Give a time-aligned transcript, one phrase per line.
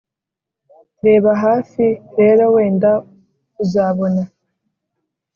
[1.05, 1.85] reba hafi
[2.19, 2.91] rero wenda
[3.63, 4.23] uzabona